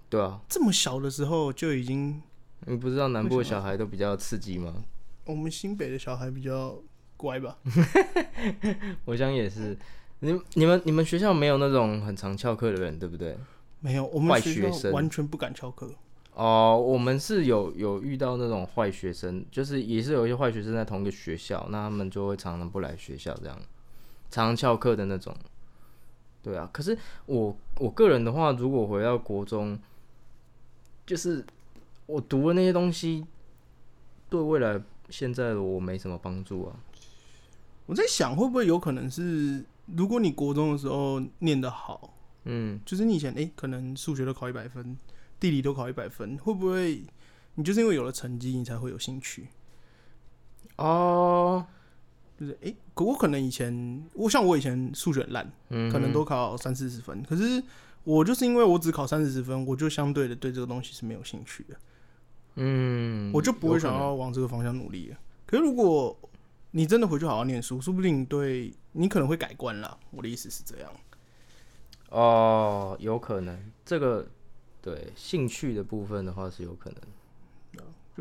[0.09, 2.21] 对啊，这么小的时候就已经，
[2.65, 4.83] 你不知道南部的小孩都比较刺激吗？
[5.25, 6.75] 我们新北的小孩比较
[7.17, 7.57] 乖吧？
[9.05, 9.77] 我想也是。
[10.23, 13.35] 你你们你们学校没有那种很常翘课的人，对不对？
[13.79, 15.91] 没有，我们坏学校学生完全不敢翘课。
[16.35, 23.59] 哦，我们是有有遇到那种坏学生，就是也是有一些坏学生在同一个学校，那他们就会常常不来学校，这样
[24.31, 25.35] 常常翘课的那种。
[26.41, 29.77] 对啊，可是我我个人的话，如果回到国中，
[31.05, 31.45] 就是
[32.07, 33.23] 我读的那些东西，
[34.27, 36.75] 对未来现在的我没什么帮助啊。
[37.85, 42.13] 我在想，会不会有可能是，如果你国中的时候念得好，
[42.45, 44.97] 嗯，就是你以前诶、可能数学都考一百分，
[45.39, 47.03] 地理都考一百分，会不会
[47.55, 49.49] 你就是因为有了成绩，你才会有兴趣？
[50.77, 51.67] 哦，
[52.41, 57.63] 就是诶、可我可能以前，我像我以前数学很烂，嗯，可能都考三四十分，可是
[58.03, 61.75] 我就是因为我只考三四十分，我就相对的对这个东西是没有兴趣的，
[62.55, 65.17] 嗯，我就不会想要往这个方向努力了。
[65.45, 66.17] 可是如果
[66.71, 69.95] 你真的回去好好念书，说不定对你可能会改观啦。
[70.09, 70.91] 我的意思是这样。
[72.09, 74.27] 哦，有可能这个
[74.81, 76.99] 对兴趣的部分的话是有可能。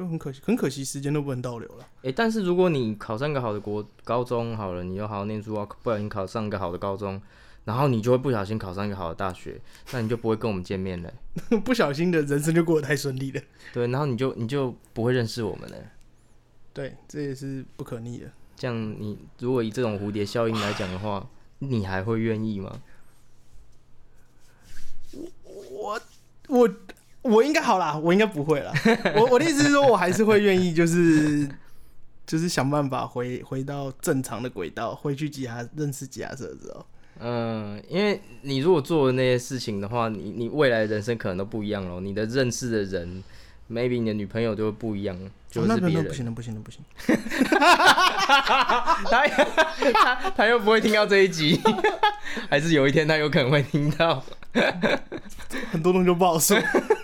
[0.01, 1.87] 就很可惜，很可惜时间都不能倒流了。
[2.03, 7.21] 诶，但是如果你考上一个好的国高中好了，你又好好念书啊，不小心考上一个好的高中，
[7.67, 9.61] 然后你就会不小心考上一个好的大学，
[9.93, 11.13] 那你就不会跟我们见面了。
[11.63, 13.43] 不小心的人生就过得太顺利了。
[13.75, 15.77] 对，然后你就你就不会认识我们了。
[16.73, 18.33] 对，这也是不可逆的。
[18.57, 22.81] 这样你如果以这种蝴蝶效应来讲的话，你还会愿意吗？
[25.13, 25.31] 我
[25.69, 26.01] 我
[26.49, 26.71] 我
[27.43, 28.73] 应该好啦，我应该不会啦。
[29.17, 31.49] 我我的意思是说，我还是会愿意，就是
[32.27, 36.87] 就是想办法回回到正常的轨道，回去吉他认识吉他社之后。
[37.23, 42.01] 嗯，因为你如果做的那些事情的话，你你未来的人生可能都不一样咯。
[42.01, 43.23] 你的认识的人
[43.71, 45.15] ，maybe 你的女朋友就会不一样，
[45.51, 46.05] 就是别人。
[46.07, 46.83] 不行了，不行了，不行。
[49.11, 49.29] 他
[49.93, 51.61] 他他又不会听到这一集，
[52.49, 54.25] 还是有一天他有可能会听到。
[55.71, 56.57] 很多东西都不好说。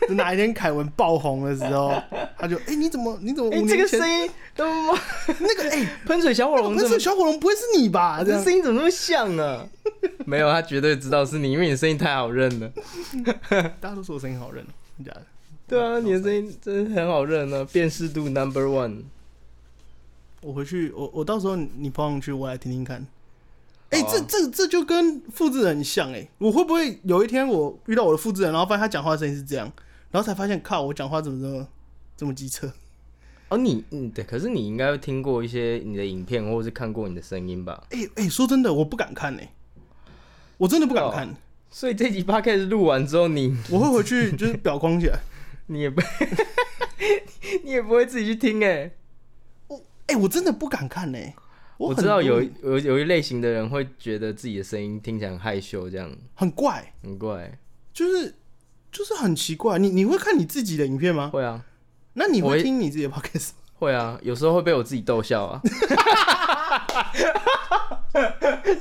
[0.08, 1.92] 等哪一天凯文爆红的时候，
[2.38, 8.22] 他就哎、你怎么你怎么哎、这个声音都那个哎， 喷水小火龙这么不是，小火龙不会是你吧？
[8.24, 9.66] 这声音怎么那么像啊？
[10.26, 12.72] 没有，他绝对知道是你，因为你声音太好认了。
[13.80, 14.64] 大家都说我声音好认，
[14.96, 15.22] 真假的？
[15.68, 19.02] 对啊，你的声音真的很好认啊，辨识度 number one。
[20.42, 23.04] 我回去，我我到时候你抛上去，我来听听看。
[23.90, 29.72] 哎、这这这就跟复制人很像哎、我会不会有一天我遇到我的复制人，然后发现他讲话的声音是这样，
[30.16, 31.68] 然后才发现靠，我讲话怎么这么
[32.16, 32.72] 这么机车？
[33.50, 37.84] 哦，你嗯对，可是你应该会听过一些你的影片，或者是看过你的声音吧？
[37.90, 39.52] 哎、哎、说真的，我不敢看哎、
[40.56, 41.36] 我真的不敢看，
[41.70, 45.18] 所以这集 podcast 录完之后，你我会回去就是表框起来。
[45.68, 46.00] 你也不
[47.62, 48.90] 你也不会自己去听哎、
[49.68, 51.34] 我哎、我真的不敢看哎、
[51.76, 57.58] 我很知道有有有一类型的人会觉得自己的声音听起来很害羞，这样很怪，很怪。
[57.92, 58.34] 就是
[58.96, 59.78] 就是很奇怪。
[59.78, 61.28] 你你会看你自己的影片吗？
[61.30, 61.62] 会啊，
[62.14, 63.48] 那你会我听你自己的 podcast？
[63.50, 65.60] 吗会啊，有时候会被我自己逗笑啊。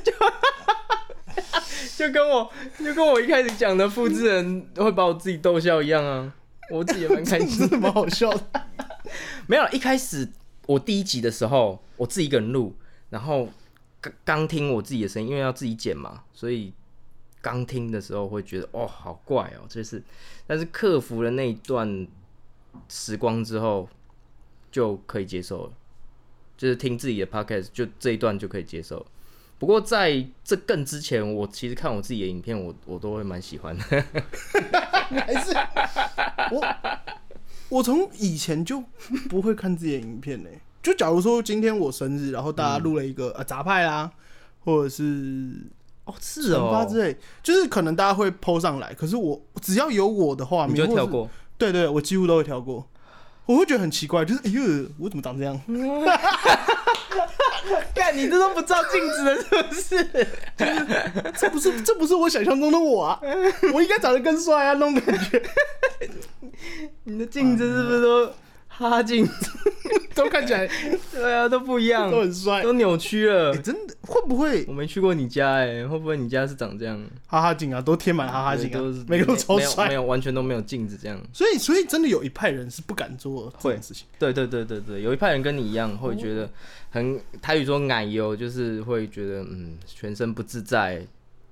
[0.02, 0.12] 就
[1.98, 6.32] 就跟我就跟我一开始讲的复制人会把我自己逗笑一样啊，
[6.70, 8.40] 我自己也蛮开心 蛮好笑的。
[9.46, 10.26] 没有，一开始
[10.66, 12.74] 我第一集的时候，我自己一个人录，
[13.10, 13.50] 然后
[14.00, 16.72] 刚刚听我自己的声音，因为要自己剪嘛，所以
[17.46, 20.02] 刚听的时候会觉得哦，好怪哦，这是，
[20.48, 22.04] 但是克服了那一段
[22.88, 23.88] 时光之后，
[24.72, 25.72] 就可以接受了，
[26.56, 29.06] 就是听自己的 podcast，就这一段就可以接受。
[29.60, 33.84] 不过在这更之前，我其实看我自己的影片，我我都会蛮喜欢的。
[35.08, 35.56] 还是
[36.50, 36.76] 我
[37.68, 38.82] 我从以前就
[39.28, 40.50] 不会看自己的影片呢、
[40.82, 44.10] 就假如说今天我生日，然后大家录了一个、呃杂派啦，
[44.64, 45.62] 或者是
[46.06, 51.28] 哦，是惩罚哦，之类，就是可能大家会 PO 上来，可是我只要有我的画你就跳过。
[51.58, 52.88] 对对，我几乎都会跳过。
[53.46, 54.60] 我会觉得很奇怪，就是哎呦，
[54.98, 55.60] 我怎么长这样？
[57.94, 60.26] 看你这都不照镜子的，是不是？
[61.38, 63.20] 这不是这不是我想象中的我啊！
[63.72, 65.42] 我应该长得更帅啊，那种感觉。
[67.04, 68.30] 你的镜子是不是都
[68.68, 69.28] 哈镜？
[70.16, 70.68] 都看起来
[71.12, 72.62] 对啊，都不一样，都很帅。
[72.62, 73.58] 都扭曲了哎、。
[73.58, 76.98] 真的会不会我没去过你家哎、会不会你家是长这样？
[77.26, 77.80] 哈哈镜啊？
[77.80, 79.94] 都贴满哈哈镜对都是啊，每个都超没有没。
[79.94, 81.20] 有完全都没有镜子这样。
[81.32, 84.06] 所以，所以真的有一派人是不敢做这种事情。
[84.18, 86.48] 对对对对对，有一派人跟你一样，会觉得
[86.90, 91.06] 很台语说奶油，就是会觉得嗯全身不自在，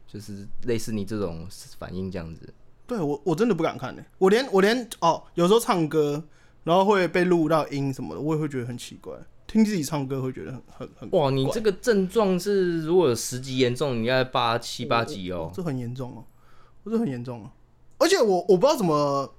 [0.06, 1.46] 就是类似你这种
[1.78, 2.48] 反应这样子。
[2.86, 6.22] 对我，我真的不敢看呢、我连我连哦，有时候唱歌，
[6.64, 9.14] 然后会被录到音什么的，我也会觉得很奇怪。
[9.46, 15.52] 听自己唱歌会觉得很很很哇，你怪这个症状是如果有十级严重，你应该八七八级哦。
[15.54, 16.24] 这很严重哦，
[16.82, 17.50] 我这很严重哦。
[17.98, 19.32] 而且我我不知道怎么，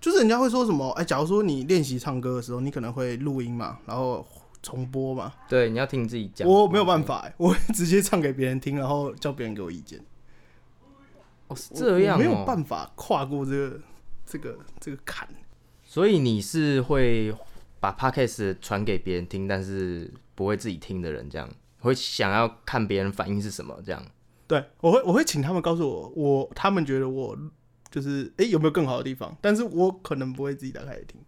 [0.00, 4.24] 就是人家会说什么，哎、假如说你练习唱歌的时候，你可能会录音嘛，然后
[4.62, 6.46] 重播嘛，对，你要听你自己讲。
[6.46, 9.98] 我没有办法、哎我会直接唱给别人听，然后叫别人给我意见。
[11.48, 13.80] 哦，是这样、哦，没有办法跨过这个
[14.26, 15.26] 这个这个坎。
[15.90, 17.34] 所以你是会
[17.80, 21.48] 把 podcast 传给别人听，但是不会自己听的人，这样
[21.80, 24.04] 会想要看别人反应是什么，这样。
[24.46, 27.34] 对，我会我会请他们告诉我，我他们觉得我
[27.90, 31.18] 就是哎、有没有更好的地方，但是我可能不会自己打开来听。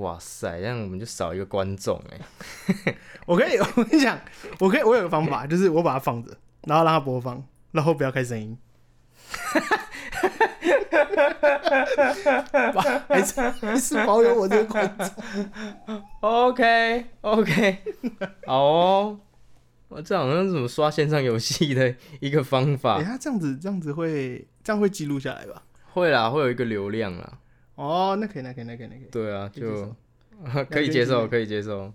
[0.00, 2.96] 哇塞，这样我们就少一个观众哎。
[3.28, 4.18] 我可以， 我跟你讲，
[4.58, 8.56] 我可以，我有个方法，就是我把它放着，然后让它播放，然后不要开声音。
[12.72, 16.02] 把 还是还是保有我这个观众。
[16.20, 17.78] OK OK，
[18.46, 19.20] 好哦。
[19.88, 23.10] 我这好像是怎么刷线上游戏的一个方法哎、法。
[23.12, 25.62] 他这样子这样子会这样会记录下来吧？
[25.92, 27.38] 会啦，会有一个流量啦。
[27.76, 29.08] 哦，那可以，那可以，那可以，那可以。
[29.12, 29.94] 对啊，就
[30.68, 31.92] 可以接受，可以接受。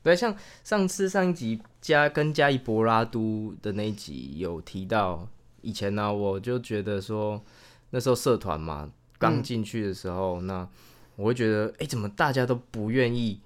[0.00, 0.32] 对，像
[0.62, 5.26] 上次上一集加跟加一博拉都的那一集有提到，
[5.62, 7.42] 以前呢、我就觉得说
[7.90, 10.68] 那时候社团嘛，刚进去的时候，那
[11.16, 13.40] 我会觉得，哎、怎么大家都不愿意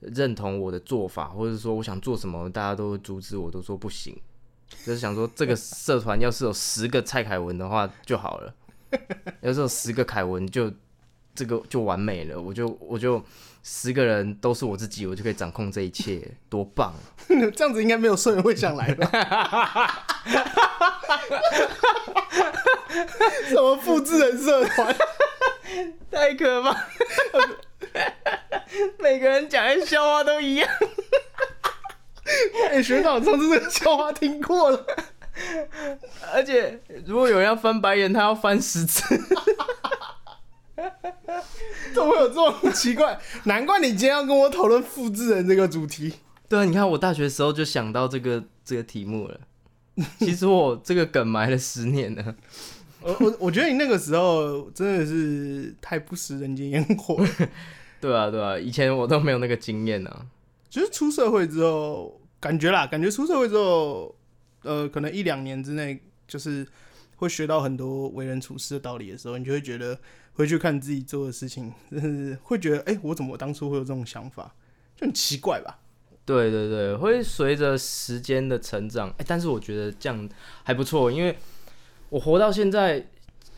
[0.00, 4.16] 认同我的做法，或者说我想做什么，大家都会阻止我，都说不行。
[4.84, 8.54] 就是想说，这个社团要是有十个蔡凯文的话就好了，
[9.40, 10.72] 要是有十个凯文就
[11.34, 13.22] 这个就完美了，我就我就
[13.62, 16.92] 十个人都是我自己，我就可以掌控这一切，多棒！
[17.54, 20.06] 这样子应该没有社员会想来吧？
[23.48, 24.96] 什么复制人社团？
[26.10, 26.76] 太可怕！
[28.98, 30.68] 每个人讲的笑话都一样。
[32.70, 34.86] 哎、学长上次这个笑话听过了。
[36.32, 39.04] 而且如果有人要翻白眼，他要翻十次。
[41.94, 43.18] 怎么会有这种奇怪？
[43.44, 46.14] 难怪你今天要跟我讨论复制人这个主题。
[46.48, 49.40] 对啊，你看我大学的时候就想到这个这个题目了。
[50.18, 52.34] 其实我这个梗埋了十年了。
[53.06, 57.28] 我我我觉得你那个时候真的是太不食人间烟火了。
[58.00, 60.26] 对啊，对啊，以前我都没有那个经验啊。
[60.68, 64.14] 就是出社会之后，感觉啦，感觉出社会之后，
[64.62, 65.98] 呃，可能一两年之内，
[66.28, 66.66] 就是
[67.16, 69.98] 会学到很多为人处事的道理的时候，你就会觉得
[70.34, 74.54] 回去看自己做的事情，真是会觉得，哎、我怎么当初会有这种想法，
[74.96, 75.78] 就很奇怪吧？
[76.26, 80.28] 对对对，会随着时间的成长，哎、但是我觉得这样
[80.64, 81.34] 还不错，因为
[82.08, 83.04] 我活到现在，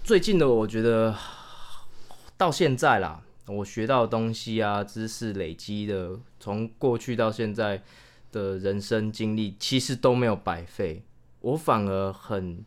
[0.03, 1.15] 最近的我觉得
[2.39, 7.83] 到现在啦，我学到的东西啊，知识累积的，从过去到现在
[8.33, 11.03] 的人生经历其实都没有白费，
[11.41, 12.65] 我反而很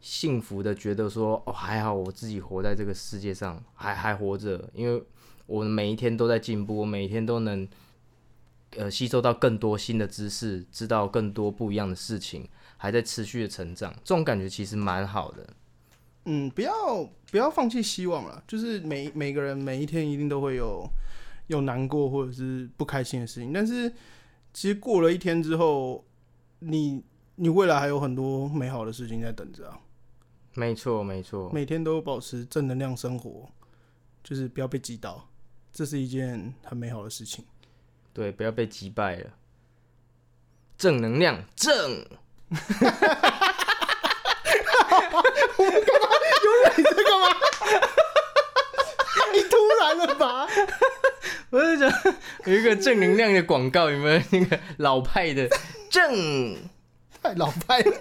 [0.00, 5.04] 幸福的觉得说，哦，还好我自己活在这个世界上，还还活着，因为
[5.44, 7.68] 我每一天都在进步，我每一天都能
[8.78, 12.48] 呃吸收到更多新的知识，知道更多不一样的事情，
[12.84, 15.48] 还在持续的成长，这种感觉其实蛮好的。
[16.26, 20.86] 嗯，不要不要放弃希望了，就是每每个人每一天一定都会有
[21.46, 23.90] 有难过或者是不开心的事情，但是
[24.52, 26.04] 其实过了一天之后，
[26.58, 27.02] 你
[27.36, 29.80] 你未来还有很多美好的事情在等着啊。
[30.52, 33.48] 没错，没错，每天都保持正能量生活，
[34.22, 35.26] 就是不要被击倒，
[35.72, 37.42] 这是一件很美好的事情。
[38.12, 39.30] 对，不要被击败了。
[40.76, 42.06] 正能量，正。
[46.76, 47.24] 你这个吗？
[49.14, 50.46] 太突然了吧！
[51.50, 51.90] 我是讲
[52.44, 55.48] 有一个正能量的广告，有没有那个老派的
[55.90, 56.56] 正？
[57.22, 57.92] 太老派了。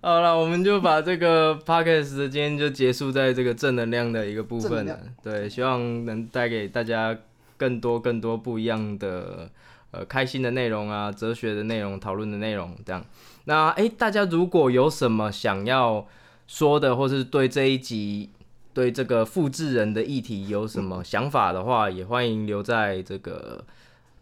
[0.00, 4.98] 好了，我们就把这个 podcast 今天就结束在这个正能量的一个部分了。
[5.22, 7.16] 对，希望能带给大家
[7.56, 9.50] 更多更多不一样的
[9.92, 13.02] 呃开心的内容啊，哲学的内容，讨论的内容这样。
[13.44, 16.06] 那哎，大家如果有什么想要
[16.46, 18.30] 说的，或是对这一集
[18.74, 23.64] 对这个复制人的议题有什么想法的话，也欢迎留在这个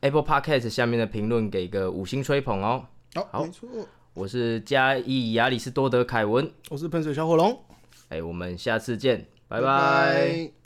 [0.01, 2.85] Apple Podcast 下面的评论，给个五星吹捧哦。
[3.31, 3.69] 好，没错，
[4.15, 7.63] 我是嘉义亚里士多德凯文，我是喷水小火龙，
[8.09, 10.60] 哎，我们下次见，拜拜。